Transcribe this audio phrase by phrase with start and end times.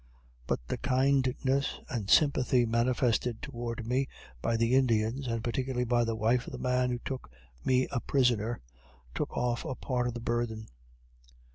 [0.47, 4.07] But the kindness and sympathy manifested toward me
[4.41, 7.29] by the Indians, and particularly by the wife of the man who took
[7.63, 8.61] me a prisoner,
[9.13, 10.65] took off a part of the burthen.